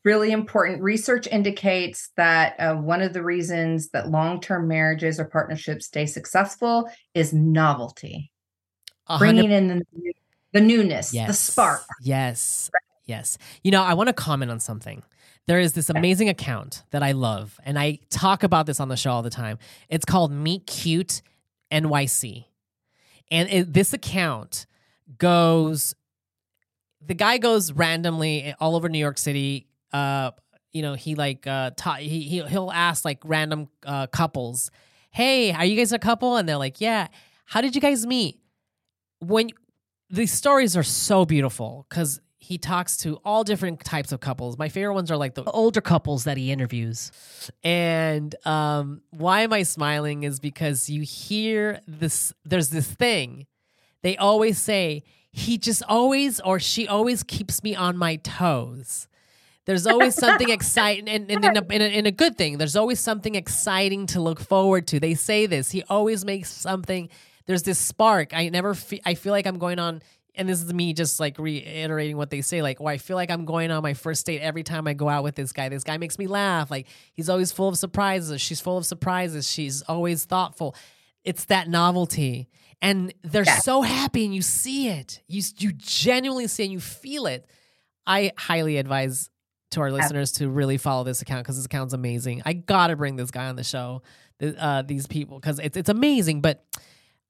[0.03, 0.81] really important.
[0.81, 6.05] Research indicates that uh, one of the reasons that long term marriages or partnerships stay
[6.05, 8.31] successful is novelty,
[9.05, 10.13] hundred bringing in the, new-
[10.51, 11.81] the newness, the spark.
[12.01, 12.69] Yes.
[13.05, 13.37] Yes.
[13.63, 15.03] You know, I want to comment on something.
[15.45, 18.95] There is this amazing account that I love, and I talk about this on the
[18.95, 19.57] show all the time.
[19.89, 21.21] It's called Meet Cute
[21.71, 22.45] NYC.
[23.29, 24.67] And it, this account
[25.17, 25.95] goes,
[27.05, 29.67] the guy goes randomly all over New York City.
[29.91, 30.31] Uh,
[30.71, 34.71] you know, he like, uh, ta- he, he, he'll ask like random uh, couples,
[35.11, 36.37] Hey, are you guys a couple?
[36.37, 37.07] And they're like, Yeah.
[37.45, 38.39] How did you guys meet?
[39.19, 39.49] When
[40.09, 44.57] these stories are so beautiful because he talks to all different types of couples.
[44.57, 47.09] My favorite ones are like the older couples that he interviews.
[47.63, 53.47] And um, why am I smiling is because you hear this, there's this thing.
[54.01, 59.07] They always say, he just always or she always keeps me on my toes.
[59.63, 62.75] There's always something exciting, and, and in, a, in, a, in a good thing, there's
[62.75, 64.99] always something exciting to look forward to.
[64.99, 65.71] They say this.
[65.71, 67.07] He always makes something.
[67.45, 68.33] There's this spark.
[68.35, 68.73] I never.
[68.73, 70.01] Fe- I feel like I'm going on,
[70.35, 72.61] and this is me just like reiterating what they say.
[72.61, 75.07] Like, oh, I feel like I'm going on my first date every time I go
[75.09, 75.69] out with this guy.
[75.69, 76.71] This guy makes me laugh.
[76.71, 78.41] Like, he's always full of surprises.
[78.41, 79.47] She's full of surprises.
[79.49, 80.75] She's always thoughtful.
[81.23, 82.49] It's that novelty,
[82.81, 83.63] and they're Yes.
[83.63, 85.21] so happy, and you see it.
[85.27, 87.45] You you genuinely see and you feel it.
[88.05, 89.29] I highly advise
[89.71, 92.41] to our listeners to really follow this account because this account's amazing.
[92.45, 94.01] I gotta bring this guy on the show,
[94.41, 96.41] uh, these people, because it's it's amazing.
[96.41, 96.65] But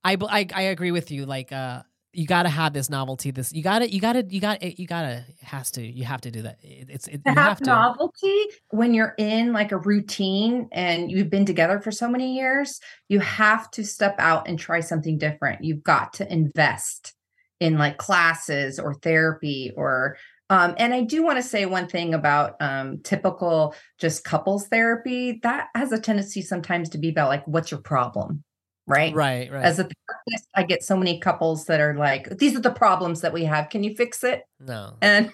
[0.03, 0.17] I
[0.53, 1.25] I agree with you.
[1.27, 1.83] Like, uh,
[2.13, 3.31] you gotta have this novelty.
[3.31, 6.21] This you gotta you gotta you got to you gotta it has to you have
[6.21, 6.59] to do that.
[6.61, 7.65] It, it's it, To you have have to.
[7.65, 12.79] novelty when you're in like a routine and you've been together for so many years,
[13.09, 15.63] you have to step out and try something different.
[15.63, 17.13] You've got to invest
[17.59, 20.17] in like classes or therapy or
[20.49, 25.39] um, and I do want to say one thing about um, typical just couples therapy.
[25.41, 28.43] That has a tendency sometimes to be about like, what's your problem?
[28.85, 29.13] Right.
[29.13, 29.63] Right, right.
[29.63, 33.21] As a therapist, I get so many couples that are like, these are the problems
[33.21, 33.69] that we have.
[33.69, 34.43] Can you fix it?
[34.59, 35.31] no, And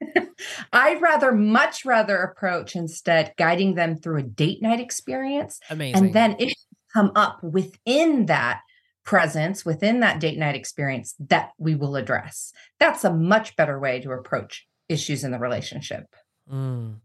[0.72, 5.60] I'd rather, much rather approach instead guiding them through a date night experience.
[5.70, 6.06] amazing.
[6.06, 6.54] And then it
[6.92, 8.60] come up within that
[9.04, 12.52] presence, within that date night experience that we will address.
[12.78, 16.04] That's a much better way to approach issues in the relationship.
[16.50, 16.96] Mm.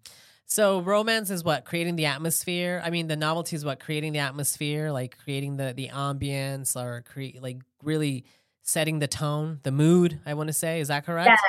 [0.53, 2.79] So romance is what creating the atmosphere.
[2.85, 7.01] I mean, the novelty is what creating the atmosphere, like creating the the ambience, or
[7.11, 8.25] create like really
[8.61, 10.19] setting the tone, the mood.
[10.27, 11.41] I want to say, is that correct?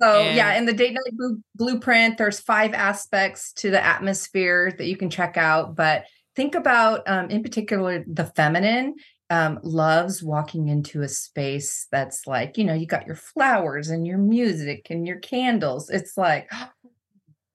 [0.00, 4.72] So And- yeah, in the date night blu- blueprint, there's five aspects to the atmosphere
[4.76, 5.76] that you can check out.
[5.76, 8.96] But think about, um, in particular, the feminine.
[9.30, 14.06] um, loves walking into a space that's like, you know, you got your flowers and
[14.06, 15.88] your music and your candles.
[15.88, 16.50] It's like,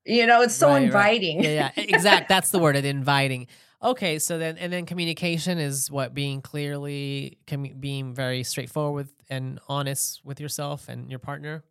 [0.08, 1.14] you know, it's so Right, right.
[1.14, 1.43] inviting.
[1.43, 2.30] Yeah, yeah, exact.
[2.30, 2.76] That's the word.
[2.76, 3.47] It inviting.
[3.84, 9.60] Okay, so then and then communication is what being clearly, commu- being very straightforward and
[9.68, 11.64] honest with yourself and your partner.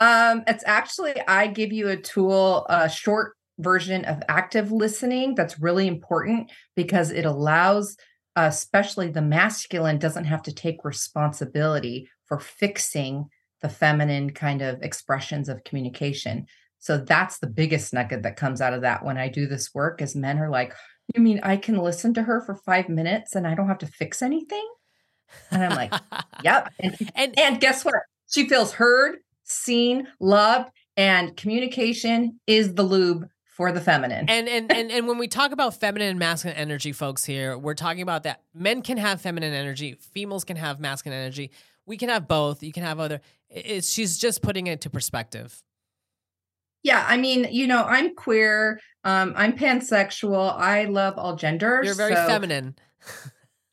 [0.00, 5.58] Um, it's actually I give you a tool, a short version of active listening that's
[5.58, 7.96] really important because it allows
[8.36, 13.24] uh, especially the masculine doesn't have to take responsibility for fixing
[13.62, 16.46] the feminine kind of expressions of communication.
[16.78, 20.00] So that's the biggest nugget that comes out of that when I do this work
[20.02, 20.74] is men are like,
[21.14, 23.86] "You mean I can listen to her for 5 minutes and I don't have to
[23.86, 24.66] fix anything?"
[25.50, 25.92] And I'm like,
[26.42, 27.94] "Yep." And and and guess what?
[28.28, 34.28] She feels heard, seen, loved, and communication is the lube for the feminine.
[34.28, 37.74] and and and and when we talk about feminine and masculine energy, folks, here we're
[37.74, 41.50] talking about that men can have feminine energy, females can have masculine energy.
[41.86, 42.62] We can have both.
[42.62, 43.20] You can have other.
[43.48, 45.62] It's she's just putting it into perspective.
[46.86, 51.84] Yeah, I mean, you know, I'm queer, um, I'm pansexual, I love all genders.
[51.84, 52.76] You're very so feminine.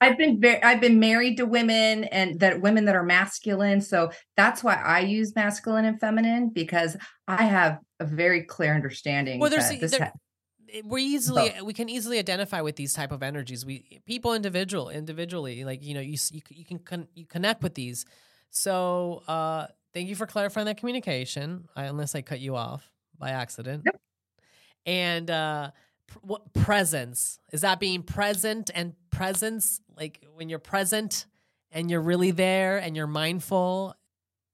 [0.01, 3.81] I've been very, I've been married to women and that women that are masculine.
[3.81, 6.97] So that's why I use masculine and feminine because
[7.27, 9.39] I have a very clear understanding.
[9.39, 13.11] Well, there's that this there- ha- we easily we can easily identify with these type
[13.11, 17.27] of energies we people individual individually like you know you you, you can con- you
[17.27, 18.07] connect with these
[18.49, 23.29] so uh thank you for clarifying that communication I, unless i cut you off by
[23.29, 23.83] accident.
[23.85, 24.01] Yep.
[24.85, 25.71] and uh
[26.07, 27.39] pr- what presence.
[27.51, 31.25] Is that being present and presence like when you're present
[31.71, 33.95] and you're really there and you're mindful?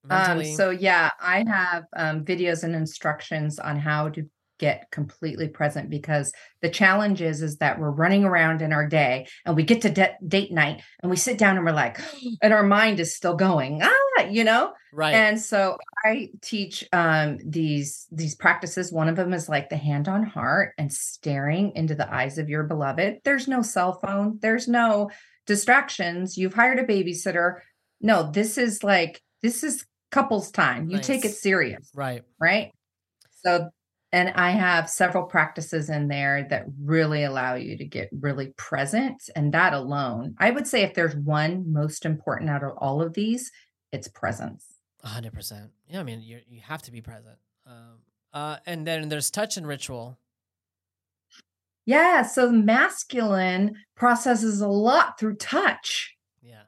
[0.10, 4.30] Um, so yeah, I have um, videos and instructions on how to
[4.60, 6.32] get completely present because
[6.62, 9.89] the challenge is is that we're running around in our day and we get to
[9.89, 11.97] de- date night and we sit down and we're like
[12.41, 13.82] and our mind is still going
[14.24, 14.74] you know?
[14.91, 15.13] Right.
[15.13, 18.91] And so i teach um these these practices.
[18.91, 22.49] One of them is like the hand on heart and staring into the eyes of
[22.49, 23.20] your beloved.
[23.24, 24.39] There's no cell phone.
[24.41, 25.11] There's no
[25.45, 26.38] distractions.
[26.38, 27.59] You've hired a babysitter.
[28.01, 30.89] No this is like this is couples time.
[30.89, 32.24] You take it serious right.
[32.39, 32.72] right?
[33.43, 33.70] So
[34.11, 39.30] and i have several practices in there that really allow you to get really present
[39.36, 43.13] and that alone i would say if there's one most important out of all of
[43.13, 43.51] these
[43.91, 44.65] it's presence
[45.03, 45.71] A hundred percent.
[45.87, 47.37] Yeah, I mean, you you have to be present.
[47.65, 47.99] Um,
[48.33, 50.17] uh, and then there's touch and ritual.
[51.85, 56.63] yeah so masculine processes a lot through touch Yeah.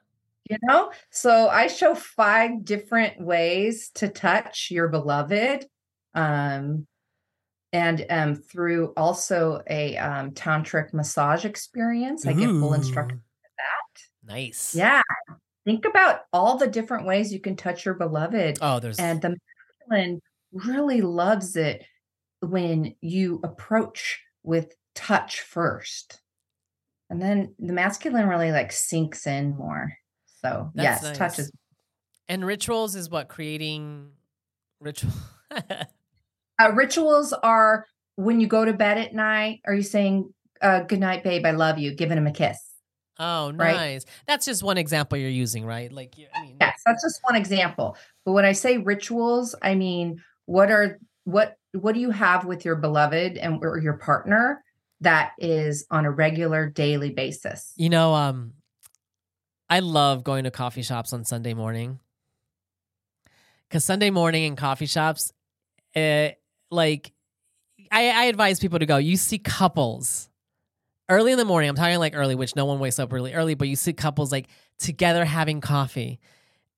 [0.50, 5.66] you know so i show five different ways to touch your beloved
[6.14, 6.86] um
[7.72, 14.32] and um through also a um tantric massage experience i get full instruction for that.
[14.34, 14.74] Nice.
[14.74, 15.02] yeah
[15.64, 19.36] think about all the different ways you can touch your beloved Oh, there's and the
[19.88, 20.20] masculine
[20.52, 21.84] really loves it
[22.40, 26.20] when you approach with touch first
[27.08, 29.92] and then the masculine really like sinks in more
[30.42, 31.38] so That's yes nice.
[31.38, 31.52] is
[32.28, 34.10] and rituals is what creating
[34.80, 35.12] ritual.
[35.50, 37.86] uh, rituals are
[38.16, 41.52] when you go to bed at night are you saying uh, good night babe i
[41.52, 42.58] love you giving him a kiss
[43.18, 43.74] oh, Right.
[43.74, 44.04] nice.
[44.26, 45.92] That's just one example you're using, right?
[45.92, 50.22] Like, I mean, yes that's just one example but when i say rituals i mean
[50.46, 54.62] what are what what do you have with your beloved and or your partner
[55.00, 58.52] that is on a regular daily basis you know, um,
[59.68, 61.98] I love going to coffee shops on Sunday morning
[63.68, 65.32] because Sunday morning in coffee shops,
[65.96, 66.28] uh,
[66.70, 67.12] like,
[67.90, 68.98] I, I advise people to go.
[68.98, 70.28] You see couples
[71.12, 71.68] early in the morning.
[71.68, 74.32] I'm talking like early, which no one wakes up really early, but you see couples
[74.32, 74.48] like
[74.78, 76.18] together having coffee.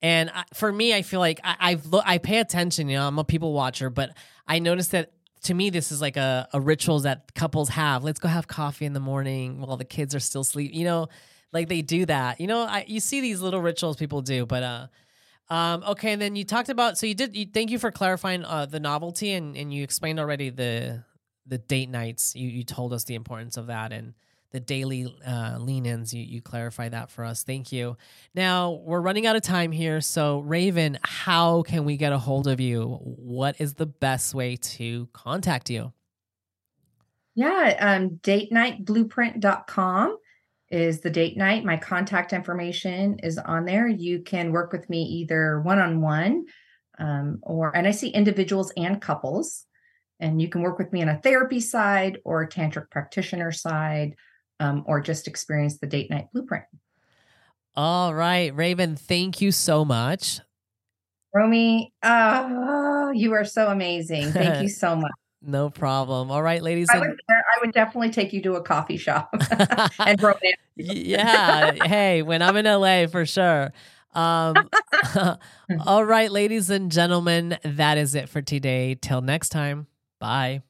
[0.03, 2.89] And I, for me, I feel like I, I've lo- I pay attention.
[2.89, 4.11] You know, I'm a people watcher, but
[4.47, 5.12] I noticed that
[5.45, 8.03] to me, this is like a, a ritual that couples have.
[8.03, 10.72] Let's go have coffee in the morning while the kids are still asleep.
[10.74, 11.09] You know,
[11.53, 12.41] like they do that.
[12.41, 14.87] You know, I, you see these little rituals people do, but uh,
[15.49, 16.12] um, okay.
[16.12, 17.37] And then you talked about so you did.
[17.37, 21.05] You, thank you for clarifying uh, the novelty, and and you explained already the
[21.47, 22.34] the date nights.
[22.34, 24.14] You you told us the importance of that and
[24.51, 26.14] the daily uh, lean-ins.
[26.14, 27.42] You you clarify that for us.
[27.42, 27.97] Thank you.
[28.34, 32.47] Now we're running out of time here, so Raven, how can we get a hold
[32.47, 32.99] of you?
[33.01, 35.92] What is the best way to contact you?
[37.34, 40.18] Yeah, um, datenightblueprint.com
[40.70, 41.64] is the date night.
[41.64, 43.88] My contact information is on there.
[43.88, 46.47] You can work with me either one on one
[47.42, 49.66] or, and I see individuals and couples.
[50.25, 54.14] And you can work with me on a therapy side or a tantric practitioner side
[54.59, 56.64] um, or just experience the date night blueprint.
[57.77, 60.41] All right, Raven, thank you so much.
[61.35, 64.33] Romy, oh, you are so amazing.
[64.33, 65.11] Thank you so much.
[65.43, 66.31] No problem.
[66.31, 66.89] All right, ladies.
[66.89, 69.29] I and- would, I would definitely take you to a coffee shop
[69.99, 70.57] and romance.
[70.77, 71.85] yeah.
[71.85, 73.75] Hey, when I'm in LA, for sure.
[74.14, 74.70] Um,
[75.87, 78.95] all right, ladies and gentlemen, that is it for today.
[78.95, 79.87] Till next time.
[80.25, 80.62] Bye.